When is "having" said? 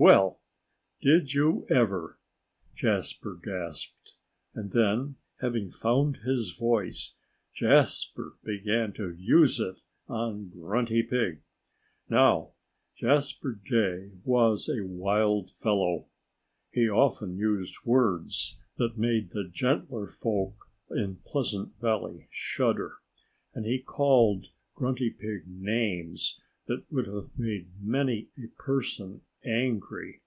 5.40-5.70